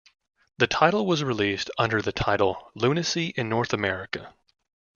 The 0.57 0.65
title 0.65 1.05
was 1.05 1.23
released 1.23 1.69
under 1.77 2.01
the 2.01 2.11
title 2.11 2.71
Lunacy 2.73 3.35
in 3.37 3.49
North 3.49 3.71
America. 3.71 4.33